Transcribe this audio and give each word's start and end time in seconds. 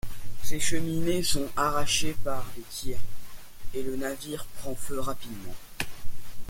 Ses 0.41 0.59
cheminées 0.59 1.21
sont 1.21 1.47
arrachées 1.55 2.15
par 2.23 2.43
les 2.57 2.63
tirs, 2.63 2.97
et 3.75 3.83
le 3.83 3.95
navire 3.97 4.45
prend 4.59 4.73
feu 4.73 4.99
rapidement. 4.99 5.53